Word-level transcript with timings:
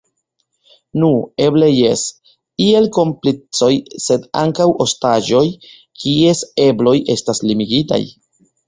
Nu, 1.01 1.09
eble 1.47 1.67
jes, 1.73 2.05
iel 2.69 2.89
komplicoj 2.97 3.71
sed 4.09 4.27
ankaŭ 4.45 4.69
ostaĝoj 4.87 5.47
kies 6.05 6.47
ebloj 6.69 7.01
estas 7.21 7.49
limigitaj. 7.51 8.05